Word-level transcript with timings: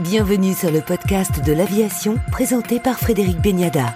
Bienvenue 0.00 0.54
sur 0.54 0.70
le 0.70 0.80
podcast 0.80 1.44
de 1.44 1.52
l'aviation 1.52 2.18
présenté 2.30 2.78
par 2.78 3.00
Frédéric 3.00 3.42
Beniada. 3.42 3.86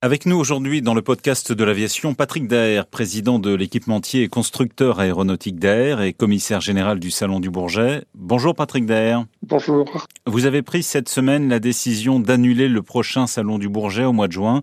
Avec 0.00 0.24
nous 0.24 0.36
aujourd'hui 0.36 0.82
dans 0.82 0.94
le 0.94 1.02
podcast 1.02 1.50
de 1.50 1.64
l'aviation, 1.64 2.14
Patrick 2.14 2.46
Daher, 2.46 2.86
président 2.86 3.40
de 3.40 3.52
l'équipementier 3.52 4.22
et 4.22 4.28
constructeur 4.28 5.00
aéronautique 5.00 5.58
Daher 5.58 6.00
et 6.02 6.12
commissaire 6.12 6.60
général 6.60 7.00
du 7.00 7.10
Salon 7.10 7.40
du 7.40 7.50
Bourget. 7.50 8.04
Bonjour 8.14 8.54
Patrick 8.54 8.86
Daher. 8.86 9.24
Bonjour. 9.42 10.06
Vous 10.26 10.46
avez 10.46 10.62
pris 10.62 10.84
cette 10.84 11.08
semaine 11.08 11.48
la 11.48 11.58
décision 11.58 12.20
d'annuler 12.20 12.68
le 12.68 12.82
prochain 12.82 13.26
Salon 13.26 13.58
du 13.58 13.68
Bourget 13.68 14.04
au 14.04 14.12
mois 14.12 14.28
de 14.28 14.32
juin. 14.32 14.62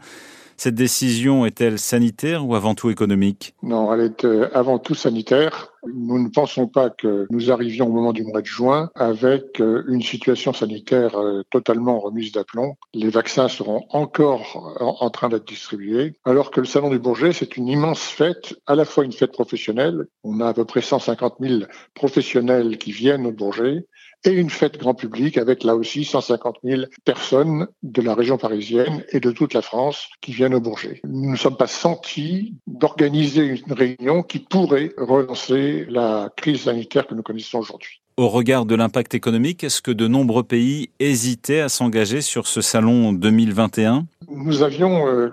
Cette 0.56 0.76
décision 0.76 1.46
est-elle 1.46 1.78
sanitaire 1.78 2.48
ou 2.48 2.56
avant 2.56 2.74
tout 2.74 2.90
économique? 2.90 3.54
Non, 3.64 3.94
elle 3.94 4.00
est 4.00 4.24
euh, 4.24 4.48
avant 4.54 4.80
tout 4.80 4.96
sanitaire. 4.96 5.73
Nous 5.94 6.22
ne 6.22 6.30
pensons 6.30 6.68
pas 6.68 6.90
que 6.90 7.28
nous 7.30 7.52
arrivions 7.52 7.88
au 7.88 7.92
moment 7.92 8.14
du 8.14 8.24
mois 8.24 8.42
de 8.42 8.46
juin 8.46 8.90
avec 8.96 9.60
euh, 9.60 9.84
une 9.88 10.02
situation 10.02 10.54
sanitaire 10.54 11.16
euh, 11.18 11.44
totalement 11.50 12.00
remise 12.00 12.32
d'aplomb. 12.32 12.76
Les 12.94 13.10
vaccins 13.10 13.50
seront 13.50 13.86
encore 13.90 14.76
en 14.80 15.10
train 15.10 15.30
d'être 15.30 15.48
distribués, 15.48 16.16
alors 16.26 16.52
que 16.52 16.62
le 16.62 16.66
Salon 16.66 16.90
du 16.90 17.00
Bourget, 17.00 17.34
c'est 17.34 17.58
une 17.58 17.68
immense 17.68 18.02
fête, 18.02 18.56
à 18.68 18.76
la 18.76 18.86
fois 18.86 19.04
une 19.04 19.12
fête 19.12 19.32
professionnelle. 19.32 20.06
On 20.24 20.40
a 20.40 20.48
à 20.48 20.54
peu 20.54 20.66
près 20.66 20.82
150 20.82 21.36
000 21.40 21.64
professionnels 21.94 22.78
qui 22.78 22.92
viennent 22.92 23.26
au 23.26 23.32
Bourget 23.32 23.86
et 24.26 24.32
une 24.32 24.50
fête 24.50 24.78
grand 24.78 24.94
public 24.94 25.38
avec 25.38 25.64
là 25.64 25.76
aussi 25.76 26.06
150 26.06 26.58
000 26.64 26.84
personnes 27.04 27.68
de 27.84 28.02
la 28.02 28.16
région 28.16 28.38
parisienne 28.38 29.04
et 29.10 29.20
de 29.20 29.32
toute 29.32 29.54
la 29.54 29.62
France 29.62 30.08
qui 30.22 30.32
viennent 30.32 30.54
au 30.54 30.62
Bourget. 30.62 31.02
Nous 31.04 31.32
ne 31.32 31.36
sommes 31.36 31.58
pas 31.58 31.68
sentis 31.68 32.56
d'organiser 32.68 33.44
une 33.44 33.74
réunion 33.74 34.24
qui 34.24 34.40
pourrait 34.40 34.94
relancer 34.98 35.73
la 35.90 36.30
crise 36.36 36.64
sanitaire 36.64 37.08
que 37.08 37.16
nous 37.16 37.24
connaissons 37.24 37.60
aujourd'hui. 37.60 38.02
Au 38.16 38.30
regard 38.30 38.66
de 38.66 38.76
l'impact 38.76 39.16
économique, 39.16 39.64
est-ce 39.64 39.82
que 39.82 39.90
de 39.90 40.08
nombreux 40.08 40.44
pays 40.44 40.90
hésitaient 41.00 41.62
à 41.62 41.70
s'engager 41.70 42.22
sur 42.22 42.46
ce 42.46 42.62
salon 42.62 43.12
2021 43.12 44.06
Nous 44.30 44.62
avions, 44.62 45.08
euh, 45.08 45.32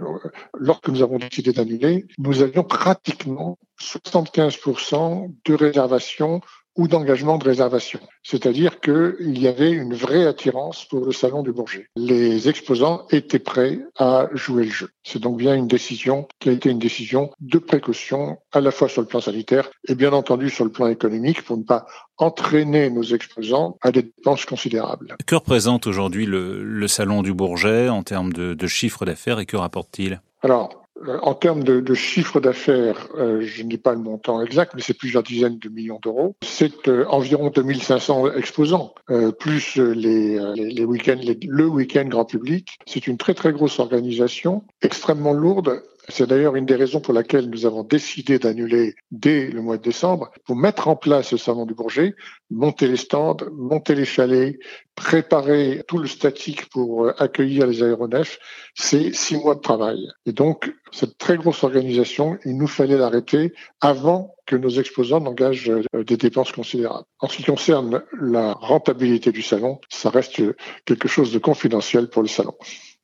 lorsque 0.59 0.89
nous 0.89 1.03
avons 1.03 1.19
décidé 1.19 1.53
d'annuler, 1.53 2.07
nous 2.17 2.41
avions 2.41 2.65
pratiquement 2.65 3.59
75% 3.79 5.31
de 5.45 5.55
réservations 5.55 6.41
ou 6.81 6.89
d'engagement 6.89 7.37
de 7.37 7.45
réservation. 7.45 8.01
C'est-à-dire 8.23 8.81
qu'il 8.81 9.39
y 9.39 9.47
avait 9.49 9.71
une 9.71 9.93
vraie 9.93 10.27
attirance 10.27 10.87
pour 10.87 11.05
le 11.05 11.13
salon 11.13 11.43
du 11.43 11.53
Bourget. 11.53 11.89
Les 11.95 12.49
exposants 12.49 13.07
étaient 13.11 13.39
prêts 13.39 13.81
à 13.99 14.31
jouer 14.33 14.65
le 14.65 14.71
jeu. 14.71 14.89
C'est 15.05 15.19
donc 15.19 15.37
bien 15.37 15.55
une 15.55 15.69
décision 15.69 16.27
qui 16.39 16.49
a 16.49 16.53
été 16.53 16.71
une 16.71 16.79
décision 16.79 17.33
de 17.41 17.59
précaution, 17.59 18.39
à 18.53 18.63
la 18.63 18.71
fois 18.71 18.89
sur 18.89 19.03
le 19.03 19.09
plan 19.09 19.21
sanitaire 19.21 19.69
et 19.89 19.95
bien 19.95 20.15
entendu 20.15 20.49
sur 20.49 20.65
le 20.65 20.73
plan 20.73 20.87
économique, 20.87 21.43
pour 21.43 21.59
ne 21.59 21.65
pas 21.65 21.85
entraîner 22.17 22.89
nos 22.89 23.03
exposants 23.03 23.77
à 23.83 23.93
des 23.93 24.05
dépenses 24.05 24.47
considérables. 24.47 25.17
Que 25.27 25.35
représente 25.35 25.87
aujourd'hui 25.87 26.25
le, 26.25 26.89
salon 26.89 27.21
du 27.21 27.35
Bourget 27.35 27.91
en 27.91 28.03
termes 28.03 28.33
de, 28.33 28.55
de 28.55 28.67
chiffre 28.67 29.05
d'affaires 29.05 29.39
et 29.39 29.45
que 29.45 29.59
rapporte-t-il? 29.59 30.23
Alors, 30.43 30.80
en 31.23 31.35
termes 31.35 31.65
de, 31.65 31.95
chiffre 31.95 32.41
d'affaires, 32.41 33.09
euh, 33.17 33.41
je 33.43 33.63
n'ai 33.63 33.79
pas 33.79 33.93
le 33.93 33.99
montant 33.99 34.43
exact, 34.43 34.73
mais 34.75 34.83
c'est 34.83 34.95
plusieurs 34.95 35.23
dizaines 35.23 35.59
de 35.59 35.69
millions 35.69 35.99
d'euros. 36.03 36.37
C'est 36.43 36.89
euh, 36.89 37.05
environ 37.09 37.51
2500 37.51 38.33
exposants, 38.35 38.95
plus 39.39 39.77
les, 39.77 40.39
les, 40.55 40.71
les 40.71 40.85
week-ends, 40.85 41.21
le 41.43 41.67
week-end 41.67 42.05
grand 42.05 42.25
public. 42.25 42.79
C'est 42.87 43.07
une 43.07 43.17
très 43.17 43.35
très 43.35 43.53
grosse 43.53 43.79
organisation, 43.79 44.63
extrêmement 44.83 45.33
lourde, 45.33 45.83
c'est 46.09 46.27
d'ailleurs 46.27 46.57
une 46.57 46.67
des 46.67 46.75
raisons 46.75 47.01
pour 47.01 47.15
laquelle 47.15 47.49
nous 47.49 47.67
avons 47.67 47.83
décidé 47.83 48.39
d'annuler 48.39 48.95
dès 49.11 49.49
le 49.49 49.63
mois 49.63 49.77
de 49.77 49.83
décembre 49.83 50.31
pour 50.45 50.57
mettre 50.57 50.89
en 50.89 50.97
place 50.97 51.29
ce 51.29 51.37
salon 51.37 51.67
du 51.67 51.75
Bourget, 51.75 52.15
monter 52.51 52.89
les 52.89 52.97
stands, 52.97 53.37
monter 53.53 53.95
les 53.95 54.05
chalets, 54.05 54.59
préparer 54.95 55.83
tout 55.89 55.99
le 55.99 56.07
statique 56.07 56.69
pour 56.71 57.05
euh, 57.05 57.15
accueillir 57.19 57.67
les 57.67 57.83
aéronefs. 57.83 58.39
C'est 58.75 59.15
six 59.15 59.37
mois 59.37 59.55
de 59.55 59.61
travail. 59.61 60.09
Et 60.27 60.33
donc, 60.33 60.73
cette 60.93 61.17
très 61.17 61.37
grosse 61.37 61.65
organisation, 61.65 62.39
il 62.45 62.57
nous 62.57 62.67
fallait 62.67 62.99
l'arrêter 62.99 63.53
avant 63.81 64.35
que 64.47 64.57
nos 64.57 64.71
exposants 64.71 65.21
n'engagent 65.21 65.71
euh, 65.71 66.05
des 66.05 66.17
dépenses 66.17 66.53
considérables. 66.53 67.07
En 67.21 67.29
ce 67.29 67.37
qui 67.37 67.45
concerne 67.45 68.03
la 68.21 68.53
rentabilité 68.53 69.33
du 69.33 69.43
salon, 69.43 69.81
ça 69.89 70.11
reste 70.11 70.43
quelque 70.85 71.09
chose 71.09 71.33
de 71.33 71.39
confidentiel 71.39 72.09
pour 72.09 72.23
le 72.23 72.29
salon. 72.29 72.55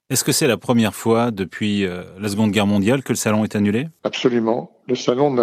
Est-ce 0.09 0.22
que 0.22 0.31
c'est 0.31 0.47
la 0.47 0.56
première 0.56 0.94
fois 0.94 1.33
depuis 1.33 1.84
euh, 1.84 2.05
la 2.21 2.28
Seconde 2.28 2.53
Guerre 2.53 2.69
mondiale 2.69 3.03
que 3.03 3.11
le 3.11 3.17
salon 3.17 3.43
est 3.43 3.56
annulé? 3.56 3.89
Absolument. 4.05 4.71
Le 4.87 4.94
salon 4.94 5.34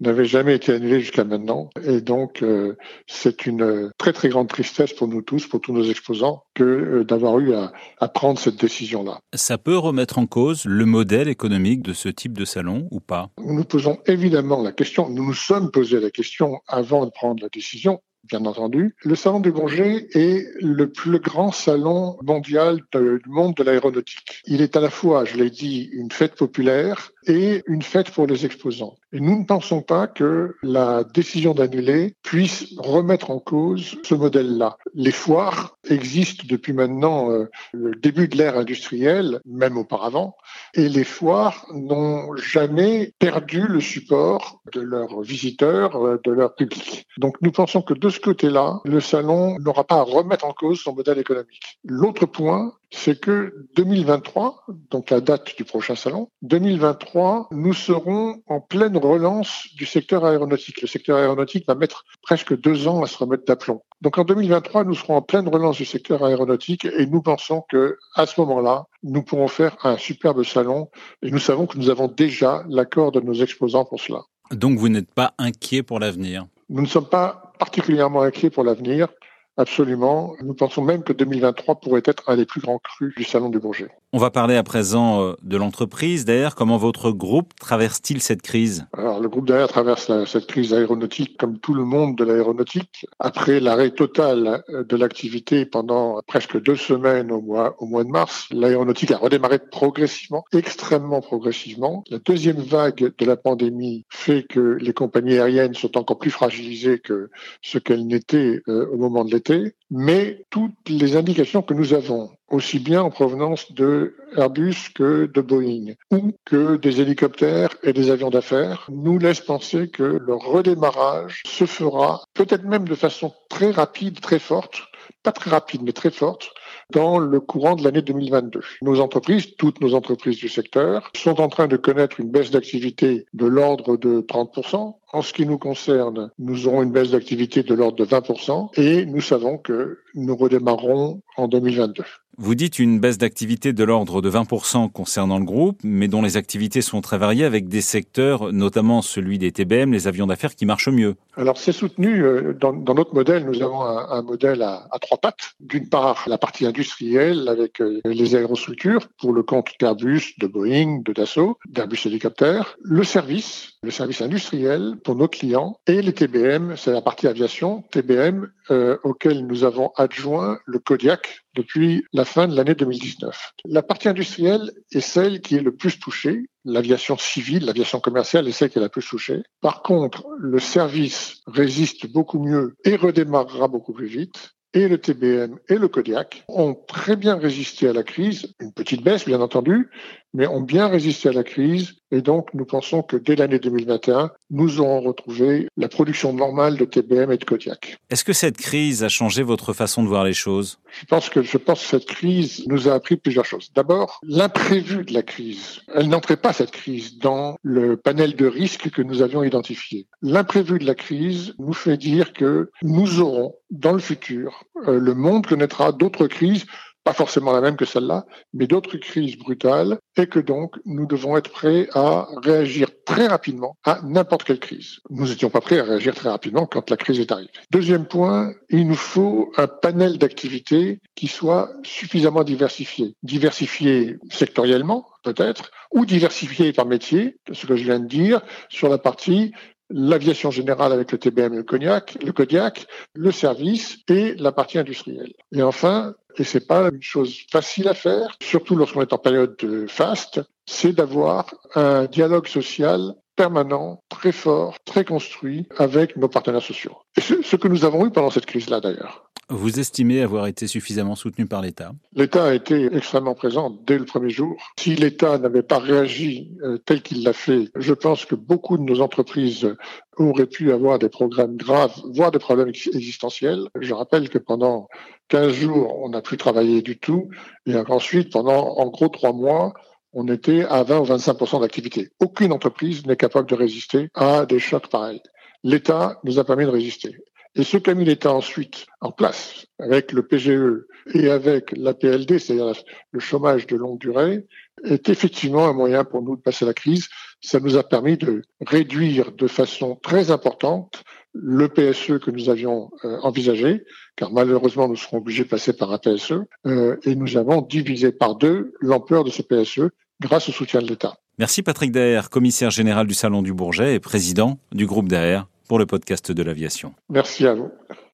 n'avait 0.00 0.26
jamais 0.26 0.54
été 0.54 0.72
annulé 0.72 1.00
jusqu'à 1.00 1.24
maintenant. 1.24 1.70
Et 1.82 2.02
donc, 2.02 2.42
euh, 2.42 2.76
c'est 3.06 3.46
une 3.46 3.90
très, 3.96 4.12
très 4.12 4.28
grande 4.28 4.48
tristesse 4.48 4.92
pour 4.92 5.08
nous 5.08 5.22
tous, 5.22 5.46
pour 5.46 5.62
tous 5.62 5.72
nos 5.72 5.84
exposants, 5.84 6.42
que 6.52 6.64
euh, 6.64 7.04
d'avoir 7.04 7.38
eu 7.38 7.54
à, 7.54 7.72
à 7.98 8.08
prendre 8.08 8.38
cette 8.38 8.60
décision-là. 8.60 9.20
Ça 9.34 9.56
peut 9.56 9.78
remettre 9.78 10.18
en 10.18 10.26
cause 10.26 10.66
le 10.66 10.84
modèle 10.84 11.28
économique 11.28 11.80
de 11.80 11.94
ce 11.94 12.10
type 12.10 12.36
de 12.36 12.44
salon 12.44 12.88
ou 12.90 13.00
pas? 13.00 13.30
Nous 13.38 13.54
nous 13.54 13.64
posons 13.64 14.00
évidemment 14.04 14.62
la 14.62 14.72
question, 14.72 15.08
nous 15.08 15.24
nous 15.24 15.32
sommes 15.32 15.70
posé 15.70 15.98
la 15.98 16.10
question 16.10 16.60
avant 16.68 17.06
de 17.06 17.10
prendre 17.10 17.42
la 17.42 17.48
décision, 17.48 18.02
bien 18.28 18.44
entendu. 18.44 18.94
Le 19.02 19.14
Salon 19.14 19.40
du 19.40 19.52
Bourget 19.52 20.08
est 20.12 20.48
le 20.60 20.90
plus 20.90 21.18
grand 21.18 21.52
salon 21.52 22.16
mondial 22.22 22.80
du 22.92 23.20
monde 23.26 23.54
de 23.54 23.62
l'aéronautique. 23.62 24.42
Il 24.46 24.62
est 24.62 24.76
à 24.76 24.80
la 24.80 24.90
fois, 24.90 25.24
je 25.24 25.36
l'ai 25.36 25.50
dit, 25.50 25.90
une 25.92 26.10
fête 26.10 26.34
populaire 26.34 27.12
et 27.26 27.62
une 27.66 27.82
fête 27.82 28.10
pour 28.10 28.26
les 28.26 28.44
exposants. 28.44 28.96
Et 29.12 29.20
nous 29.20 29.38
ne 29.38 29.44
pensons 29.44 29.82
pas 29.82 30.06
que 30.06 30.54
la 30.62 31.04
décision 31.04 31.54
d'annuler 31.54 32.14
puisse 32.22 32.74
remettre 32.78 33.30
en 33.30 33.38
cause 33.38 33.96
ce 34.02 34.14
modèle-là. 34.14 34.76
Les 34.94 35.12
foires 35.12 35.76
existent 35.88 36.44
depuis 36.48 36.72
maintenant 36.72 37.30
euh, 37.30 37.48
le 37.72 37.94
début 37.94 38.28
de 38.28 38.36
l'ère 38.36 38.58
industrielle, 38.58 39.40
même 39.44 39.76
auparavant, 39.76 40.36
et 40.74 40.88
les 40.88 41.04
foires 41.04 41.66
n'ont 41.72 42.34
jamais 42.36 43.14
perdu 43.18 43.66
le 43.68 43.80
support 43.80 44.60
de 44.72 44.80
leurs 44.80 45.20
visiteurs, 45.20 45.96
euh, 45.96 46.20
de 46.24 46.32
leur 46.32 46.54
public. 46.54 47.06
Donc 47.18 47.36
nous 47.40 47.52
pensons 47.52 47.82
que 47.82 47.94
de 47.94 48.08
ce 48.08 48.20
côté-là, 48.20 48.80
le 48.84 49.00
salon 49.00 49.58
n'aura 49.60 49.84
pas 49.84 49.96
à 49.96 50.02
remettre 50.02 50.44
en 50.44 50.52
cause 50.52 50.80
son 50.80 50.94
modèle 50.94 51.18
économique. 51.18 51.78
L'autre 51.84 52.26
point, 52.26 52.72
c'est 52.94 53.20
que 53.20 53.66
2023, 53.76 54.64
donc 54.90 55.10
la 55.10 55.20
date 55.20 55.56
du 55.56 55.64
prochain 55.64 55.96
salon, 55.96 56.28
2023, 56.42 57.48
nous 57.50 57.74
serons 57.74 58.42
en 58.46 58.60
pleine 58.60 58.96
relance 58.96 59.66
du 59.76 59.84
secteur 59.84 60.24
aéronautique. 60.24 60.80
Le 60.80 60.86
secteur 60.86 61.18
aéronautique 61.18 61.66
va 61.66 61.74
mettre 61.74 62.04
presque 62.22 62.58
deux 62.58 62.86
ans 62.88 63.02
à 63.02 63.06
se 63.06 63.18
remettre 63.18 63.44
d'aplomb. 63.44 63.82
Donc 64.00 64.18
en 64.18 64.24
2023, 64.24 64.84
nous 64.84 64.94
serons 64.94 65.16
en 65.16 65.22
pleine 65.22 65.48
relance 65.48 65.76
du 65.76 65.84
secteur 65.84 66.24
aéronautique 66.24 66.84
et 66.84 67.06
nous 67.06 67.20
pensons 67.20 67.64
que 67.68 67.98
à 68.14 68.26
ce 68.26 68.40
moment-là, 68.40 68.86
nous 69.02 69.22
pourrons 69.22 69.48
faire 69.48 69.76
un 69.82 69.96
superbe 69.96 70.44
salon 70.44 70.88
et 71.22 71.30
nous 71.30 71.38
savons 71.38 71.66
que 71.66 71.76
nous 71.76 71.90
avons 71.90 72.08
déjà 72.08 72.64
l'accord 72.68 73.12
de 73.12 73.20
nos 73.20 73.34
exposants 73.34 73.84
pour 73.84 74.00
cela. 74.00 74.22
Donc 74.50 74.78
vous 74.78 74.88
n'êtes 74.88 75.12
pas 75.12 75.34
inquiet 75.38 75.82
pour 75.82 75.98
l'avenir? 75.98 76.46
Nous 76.68 76.82
ne 76.82 76.86
sommes 76.86 77.08
pas 77.08 77.52
particulièrement 77.58 78.22
inquiets 78.22 78.50
pour 78.50 78.64
l'avenir. 78.64 79.08
Absolument. 79.56 80.36
Nous 80.42 80.54
pensons 80.54 80.82
même 80.82 81.02
que 81.02 81.12
2023 81.12 81.80
pourrait 81.80 82.02
être 82.04 82.28
un 82.28 82.36
des 82.36 82.46
plus 82.46 82.60
grands 82.60 82.78
crus 82.78 83.14
du 83.16 83.24
Salon 83.24 83.48
du 83.48 83.58
Bourget. 83.58 83.90
On 84.16 84.18
va 84.18 84.30
parler 84.30 84.54
à 84.54 84.62
présent 84.62 85.22
euh, 85.24 85.32
de 85.42 85.56
l'entreprise. 85.56 86.24
D'ailleurs, 86.24 86.54
comment 86.54 86.76
votre 86.76 87.10
groupe 87.10 87.52
traverse-t-il 87.58 88.22
cette 88.22 88.42
crise? 88.42 88.86
Alors, 88.92 89.18
le 89.18 89.28
groupe 89.28 89.48
d'ailleurs 89.48 89.70
traverse 89.70 90.08
cette 90.26 90.46
crise 90.46 90.72
aéronautique 90.72 91.36
comme 91.36 91.58
tout 91.58 91.74
le 91.74 91.84
monde 91.84 92.16
de 92.16 92.22
l'aéronautique. 92.22 93.06
Après 93.18 93.58
l'arrêt 93.58 93.90
total 93.90 94.62
euh, 94.68 94.84
de 94.84 94.96
l'activité 94.96 95.66
pendant 95.66 96.20
presque 96.28 96.62
deux 96.62 96.76
semaines 96.76 97.32
au 97.32 97.40
mois, 97.40 97.74
au 97.80 97.86
mois 97.86 98.04
de 98.04 98.10
mars, 98.10 98.46
l'aéronautique 98.52 99.10
a 99.10 99.16
redémarré 99.16 99.58
progressivement, 99.58 100.44
extrêmement 100.52 101.20
progressivement. 101.20 102.04
La 102.08 102.20
deuxième 102.20 102.60
vague 102.60 103.12
de 103.18 103.26
la 103.26 103.36
pandémie 103.36 104.04
fait 104.10 104.44
que 104.44 104.78
les 104.80 104.92
compagnies 104.92 105.38
aériennes 105.38 105.74
sont 105.74 105.98
encore 105.98 106.20
plus 106.20 106.30
fragilisées 106.30 107.00
que 107.00 107.30
ce 107.62 107.78
qu'elles 107.78 108.06
n'étaient 108.06 108.62
euh, 108.68 108.86
au 108.92 108.96
moment 108.96 109.24
de 109.24 109.32
l'été 109.32 109.74
mais 109.96 110.44
toutes 110.50 110.88
les 110.88 111.16
indications 111.16 111.62
que 111.62 111.72
nous 111.72 111.94
avons, 111.94 112.30
aussi 112.50 112.78
bien 112.78 113.02
en 113.02 113.10
provenance 113.10 113.72
de 113.72 114.16
Airbus 114.36 114.90
que 114.94 115.26
de 115.26 115.40
Boeing, 115.40 115.94
ou 116.10 116.32
que 116.44 116.76
des 116.76 117.00
hélicoptères 117.00 117.76
et 117.82 117.92
des 117.92 118.10
avions 118.10 118.30
d'affaires, 118.30 118.86
nous 118.90 119.18
laissent 119.18 119.40
penser 119.40 119.88
que 119.88 120.02
le 120.02 120.34
redémarrage 120.34 121.42
se 121.46 121.66
fera 121.66 122.24
peut-être 122.34 122.64
même 122.64 122.86
de 122.86 122.94
façon 122.94 123.32
très 123.48 123.70
rapide, 123.70 124.20
très 124.20 124.38
forte, 124.38 124.82
pas 125.22 125.32
très 125.32 125.50
rapide, 125.50 125.82
mais 125.82 125.92
très 125.92 126.10
forte, 126.10 126.50
dans 126.90 127.18
le 127.18 127.40
courant 127.40 127.76
de 127.76 127.84
l'année 127.84 128.02
2022. 128.02 128.60
Nos 128.82 129.00
entreprises, 129.00 129.56
toutes 129.56 129.80
nos 129.80 129.94
entreprises 129.94 130.36
du 130.36 130.48
secteur, 130.48 131.10
sont 131.16 131.40
en 131.40 131.48
train 131.48 131.66
de 131.66 131.76
connaître 131.76 132.20
une 132.20 132.30
baisse 132.30 132.50
d'activité 132.50 133.26
de 133.32 133.46
l'ordre 133.46 133.96
de 133.96 134.20
30%. 134.20 134.96
En 135.12 135.22
ce 135.22 135.32
qui 135.32 135.46
nous 135.46 135.58
concerne, 135.58 136.30
nous 136.38 136.66
aurons 136.66 136.82
une 136.82 136.92
baisse 136.92 137.10
d'activité 137.10 137.62
de 137.62 137.74
l'ordre 137.74 137.96
de 137.96 138.04
20% 138.04 138.78
et 138.80 139.06
nous 139.06 139.20
savons 139.20 139.58
que 139.58 140.00
nous 140.14 140.36
redémarrons 140.36 141.22
en 141.36 141.48
2022. 141.48 142.04
Vous 142.36 142.56
dites 142.56 142.80
une 142.80 142.98
baisse 142.98 143.18
d'activité 143.18 143.72
de 143.72 143.84
l'ordre 143.84 144.20
de 144.20 144.28
20% 144.28 144.90
concernant 144.90 145.38
le 145.38 145.44
groupe, 145.44 145.78
mais 145.84 146.08
dont 146.08 146.20
les 146.20 146.36
activités 146.36 146.82
sont 146.82 147.00
très 147.00 147.16
variées 147.16 147.44
avec 147.44 147.68
des 147.68 147.80
secteurs, 147.80 148.52
notamment 148.52 149.02
celui 149.02 149.38
des 149.38 149.52
TBM, 149.52 149.92
les 149.92 150.08
avions 150.08 150.26
d'affaires, 150.26 150.56
qui 150.56 150.66
marchent 150.66 150.88
mieux. 150.88 151.14
Alors 151.36 151.58
c'est 151.58 151.72
soutenu, 151.72 152.24
euh, 152.24 152.52
dans, 152.52 152.72
notre 152.72 153.14
modèle, 153.14 153.44
nous 153.44 153.62
avons 153.62 153.82
un, 153.82 154.22
modèle 154.22 154.62
à, 154.62 154.88
trois 155.00 155.18
pattes. 155.18 155.54
D'une 155.60 155.88
part, 155.88 156.24
la 156.26 156.36
partie 156.38 156.66
industrielle 156.66 157.48
avec 157.48 157.80
euh, 157.80 158.00
les 158.04 158.34
aérostructures 158.34 159.06
pour 159.20 159.32
le 159.32 159.44
compte 159.44 159.70
d'Airbus, 159.78 160.34
de 160.38 160.48
Boeing, 160.48 161.02
de 161.04 161.12
Dassault, 161.12 161.58
d'Airbus 161.68 162.00
hélicoptère. 162.06 162.76
Le 162.82 163.04
service, 163.04 163.74
le 163.84 163.92
service 163.92 164.22
industriel 164.22 164.96
pour 165.04 165.14
nos 165.14 165.28
clients 165.28 165.76
et 165.86 166.02
les 166.02 166.12
TBM, 166.12 166.74
c'est 166.76 166.92
la 166.92 167.02
partie 167.02 167.28
aviation, 167.28 167.84
TBM, 167.92 168.48
euh, 168.70 168.96
auquel 169.04 169.46
nous 169.46 169.62
avons 169.62 169.92
adjoint 169.96 170.58
le 170.66 170.80
Kodiak 170.80 171.43
depuis 171.54 172.04
la 172.12 172.24
fin 172.24 172.48
de 172.48 172.56
l'année 172.56 172.74
2019. 172.74 173.52
La 173.66 173.82
partie 173.82 174.08
industrielle 174.08 174.70
est 174.92 175.00
celle 175.00 175.40
qui 175.40 175.56
est 175.56 175.62
le 175.62 175.74
plus 175.74 175.98
touchée. 175.98 176.46
L'aviation 176.64 177.16
civile, 177.16 177.66
l'aviation 177.66 178.00
commerciale 178.00 178.48
est 178.48 178.52
celle 178.52 178.70
qui 178.70 178.78
est 178.78 178.82
la 178.82 178.88
plus 178.88 179.06
touchée. 179.06 179.42
Par 179.60 179.82
contre, 179.82 180.26
le 180.38 180.58
service 180.58 181.42
résiste 181.46 182.10
beaucoup 182.10 182.38
mieux 182.38 182.74
et 182.84 182.96
redémarrera 182.96 183.68
beaucoup 183.68 183.92
plus 183.92 184.06
vite 184.06 184.54
et 184.74 184.88
le 184.88 184.98
TBM 184.98 185.58
et 185.68 185.76
le 185.76 185.88
Kodiak 185.88 186.44
ont 186.48 186.74
très 186.74 187.16
bien 187.16 187.36
résisté 187.36 187.88
à 187.88 187.92
la 187.92 188.02
crise, 188.02 188.54
une 188.60 188.72
petite 188.72 189.02
baisse 189.02 189.24
bien 189.24 189.40
entendu, 189.40 189.88
mais 190.34 190.46
ont 190.46 190.60
bien 190.60 190.88
résisté 190.88 191.28
à 191.28 191.32
la 191.32 191.44
crise 191.44 191.94
et 192.10 192.20
donc 192.20 192.52
nous 192.54 192.64
pensons 192.64 193.02
que 193.02 193.16
dès 193.16 193.34
l'année 193.34 193.58
2021, 193.58 194.30
nous 194.50 194.80
aurons 194.80 195.00
retrouvé 195.00 195.68
la 195.76 195.88
production 195.88 196.32
normale 196.32 196.76
de 196.76 196.84
TBM 196.84 197.32
et 197.32 197.38
de 197.38 197.44
Kodiak. 197.44 197.98
Est-ce 198.10 198.24
que 198.24 198.32
cette 198.32 198.56
crise 198.56 199.02
a 199.02 199.08
changé 199.08 199.42
votre 199.42 199.72
façon 199.72 200.02
de 200.02 200.08
voir 200.08 200.24
les 200.24 200.32
choses? 200.32 200.78
Je 201.00 201.06
pense 201.06 201.28
que 201.28 201.42
je 201.42 201.56
pense 201.56 201.80
que 201.82 201.88
cette 201.88 202.06
crise 202.06 202.64
nous 202.66 202.88
a 202.88 202.92
appris 202.92 203.16
plusieurs 203.16 203.44
choses. 203.44 203.72
D'abord, 203.74 204.20
l'imprévu 204.22 205.04
de 205.04 205.12
la 205.12 205.22
crise. 205.22 205.80
Elle 205.92 206.08
n'entrait 206.08 206.36
pas 206.36 206.52
cette 206.52 206.70
crise 206.70 207.18
dans 207.18 207.56
le 207.62 207.96
panel 207.96 208.36
de 208.36 208.46
risques 208.46 208.90
que 208.90 209.02
nous 209.02 209.22
avions 209.22 209.42
identifié. 209.42 210.06
L'imprévu 210.22 210.78
de 210.78 210.86
la 210.86 210.94
crise 210.94 211.54
nous 211.58 211.72
fait 211.72 211.96
dire 211.96 212.32
que 212.32 212.70
nous 212.82 213.20
aurons 213.20 213.54
dans 213.70 213.92
le 213.92 213.98
futur, 213.98 214.64
euh, 214.86 215.00
le 215.00 215.14
monde 215.14 215.46
connaîtra 215.46 215.90
d'autres 215.90 216.28
crises 216.28 216.64
pas 217.04 217.12
forcément 217.12 217.52
la 217.52 217.60
même 217.60 217.76
que 217.76 217.84
celle-là, 217.84 218.24
mais 218.52 218.66
d'autres 218.66 218.96
crises 218.96 219.36
brutales, 219.36 219.98
et 220.16 220.26
que 220.26 220.38
donc 220.38 220.76
nous 220.86 221.06
devons 221.06 221.36
être 221.36 221.50
prêts 221.50 221.88
à 221.92 222.26
réagir 222.42 222.88
très 223.04 223.26
rapidement 223.26 223.76
à 223.84 224.00
n'importe 224.02 224.44
quelle 224.44 224.58
crise. 224.58 225.00
Nous 225.10 225.26
n'étions 225.26 225.50
pas 225.50 225.60
prêts 225.60 225.78
à 225.78 225.84
réagir 225.84 226.14
très 226.14 226.30
rapidement 226.30 226.66
quand 226.66 226.90
la 226.90 226.96
crise 226.96 227.20
est 227.20 227.30
arrivée. 227.30 227.50
Deuxième 227.70 228.06
point, 228.06 228.52
il 228.70 228.86
nous 228.86 228.94
faut 228.94 229.52
un 229.56 229.66
panel 229.66 230.18
d'activités 230.18 231.00
qui 231.14 231.28
soit 231.28 231.70
suffisamment 231.84 232.42
diversifié. 232.42 233.14
Diversifié 233.22 234.16
sectoriellement, 234.30 235.06
peut-être, 235.22 235.70
ou 235.92 236.06
diversifié 236.06 236.72
par 236.72 236.86
métier, 236.86 237.36
ce 237.52 237.66
que 237.66 237.76
je 237.76 237.84
viens 237.84 238.00
de 238.00 238.06
dire, 238.06 238.40
sur 238.68 238.88
la 238.88 238.98
partie 238.98 239.52
l'aviation 239.90 240.50
générale 240.50 240.92
avec 240.92 241.12
le 241.12 241.18
TBM 241.18 241.52
et 241.52 241.56
le 241.58 241.62
Cognac, 241.62 242.16
le 242.22 242.32
Kodiak, 242.32 242.86
le 243.14 243.30
service 243.30 243.98
et 244.08 244.34
la 244.34 244.50
partie 244.50 244.78
industrielle. 244.78 245.32
Et 245.52 245.62
enfin, 245.62 246.14
et 246.36 246.44
c'est 246.44 246.66
pas 246.66 246.88
une 246.88 247.02
chose 247.02 247.40
facile 247.50 247.88
à 247.88 247.94
faire, 247.94 248.36
surtout 248.42 248.76
lorsqu'on 248.76 249.02
est 249.02 249.12
en 249.12 249.18
période 249.18 249.56
de 249.58 249.86
faste, 249.86 250.40
c'est 250.66 250.92
d'avoir 250.92 251.54
un 251.74 252.04
dialogue 252.06 252.46
social 252.46 253.14
permanent, 253.36 254.02
très 254.08 254.32
fort, 254.32 254.76
très 254.84 255.04
construit 255.04 255.66
avec 255.76 256.16
nos 256.16 256.28
partenaires 256.28 256.62
sociaux. 256.62 256.96
Et 257.16 257.20
ce 257.20 257.56
que 257.56 257.68
nous 257.68 257.84
avons 257.84 258.06
eu 258.06 258.10
pendant 258.10 258.30
cette 258.30 258.46
crise-là 258.46 258.80
d'ailleurs. 258.80 259.30
Vous 259.50 259.78
estimez 259.78 260.22
avoir 260.22 260.46
été 260.46 260.66
suffisamment 260.66 261.14
soutenu 261.14 261.46
par 261.46 261.60
l'État? 261.60 261.92
L'État 262.14 262.46
a 262.46 262.54
été 262.54 262.94
extrêmement 262.94 263.34
présent 263.34 263.76
dès 263.86 263.98
le 263.98 264.04
premier 264.04 264.30
jour. 264.30 264.56
Si 264.78 264.94
l'État 264.94 265.38
n'avait 265.38 265.62
pas 265.62 265.78
réagi 265.78 266.50
euh, 266.62 266.78
tel 266.78 267.02
qu'il 267.02 267.22
l'a 267.22 267.32
fait, 267.32 267.70
je 267.76 267.92
pense 267.92 268.24
que 268.24 268.34
beaucoup 268.34 268.78
de 268.78 268.82
nos 268.82 269.00
entreprises 269.00 269.76
auraient 270.16 270.46
pu 270.46 270.72
avoir 270.72 270.98
des 270.98 271.08
problèmes 271.08 271.56
graves, 271.56 272.00
voire 272.12 272.30
des 272.30 272.38
problèmes 272.38 272.68
existentiels. 272.68 273.68
Je 273.80 273.92
rappelle 273.92 274.30
que 274.30 274.38
pendant 274.38 274.88
15 275.28 275.52
jours, 275.52 276.02
on 276.02 276.08
n'a 276.08 276.22
plus 276.22 276.36
travaillé 276.36 276.80
du 276.80 276.98
tout, 276.98 277.28
et 277.66 277.76
ensuite, 277.76 278.32
pendant 278.32 278.78
en 278.78 278.88
gros 278.88 279.08
trois 279.08 279.32
mois, 279.32 279.74
on 280.14 280.28
était 280.28 280.64
à 280.64 280.84
20 280.84 281.00
ou 281.00 281.04
25% 281.04 281.60
d'activité. 281.60 282.10
Aucune 282.20 282.52
entreprise 282.52 283.04
n'est 283.06 283.16
capable 283.16 283.48
de 283.48 283.56
résister 283.56 284.08
à 284.14 284.46
des 284.46 284.60
chocs 284.60 284.88
pareils. 284.88 285.20
L'État 285.64 286.20
nous 286.24 286.38
a 286.38 286.44
permis 286.44 286.64
de 286.64 286.70
résister. 286.70 287.16
Et 287.56 287.62
ce 287.62 287.76
qu'a 287.76 287.94
mis 287.94 288.04
l'État 288.04 288.32
ensuite 288.32 288.86
en 289.00 289.12
place 289.12 289.66
avec 289.78 290.12
le 290.12 290.26
PGE 290.26 290.86
et 291.14 291.30
avec 291.30 291.72
l'APLD, 291.76 292.38
c'est-à-dire 292.38 292.72
le 293.12 293.20
chômage 293.20 293.66
de 293.66 293.76
longue 293.76 293.98
durée, 293.98 294.46
est 294.84 295.08
effectivement 295.08 295.66
un 295.66 295.72
moyen 295.72 296.04
pour 296.04 296.22
nous 296.22 296.36
de 296.36 296.40
passer 296.40 296.64
la 296.64 296.74
crise. 296.74 297.08
Ça 297.40 297.60
nous 297.60 297.76
a 297.76 297.84
permis 297.84 298.16
de 298.16 298.42
réduire 298.66 299.32
de 299.32 299.46
façon 299.46 299.96
très 300.02 300.30
importante 300.32 301.04
le 301.32 301.68
PSE 301.68 302.18
que 302.18 302.30
nous 302.30 302.48
avions 302.48 302.90
euh, 303.04 303.18
envisagé, 303.22 303.84
car 304.16 304.32
malheureusement 304.32 304.88
nous 304.88 304.96
serons 304.96 305.18
obligés 305.18 305.44
de 305.44 305.48
passer 305.48 305.72
par 305.72 305.92
un 305.92 305.98
PSE, 305.98 306.34
euh, 306.66 306.96
et 307.02 307.14
nous 307.16 307.36
avons 307.36 307.60
divisé 307.60 308.12
par 308.12 308.36
deux 308.36 308.72
l'ampleur 308.80 309.24
de 309.24 309.30
ce 309.30 309.42
PSE 309.42 309.90
grâce 310.20 310.48
au 310.48 310.52
soutien 310.52 310.80
de 310.80 310.86
l'État. 310.86 311.16
Merci 311.38 311.62
Patrick 311.62 311.90
Daher, 311.90 312.30
commissaire 312.30 312.70
général 312.70 313.08
du 313.08 313.14
Salon 313.14 313.42
du 313.42 313.52
Bourget 313.52 313.94
et 313.94 314.00
président 314.00 314.58
du 314.72 314.86
groupe 314.86 315.08
Daher 315.08 315.42
pour 315.68 315.78
le 315.78 315.86
podcast 315.86 316.32
de 316.32 316.42
l'aviation. 316.42 316.94
Merci 317.08 317.46
à 317.46 317.54
vous. 317.54 317.70